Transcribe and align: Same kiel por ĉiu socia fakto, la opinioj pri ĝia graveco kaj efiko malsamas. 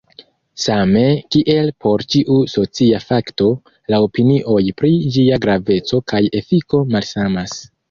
Same 0.61 1.01
kiel 1.35 1.69
por 1.85 2.03
ĉiu 2.13 2.37
socia 2.53 3.03
fakto, 3.05 3.51
la 3.95 4.01
opinioj 4.07 4.65
pri 4.81 4.93
ĝia 5.19 5.41
graveco 5.47 6.03
kaj 6.15 6.25
efiko 6.43 6.85
malsamas. 6.97 7.57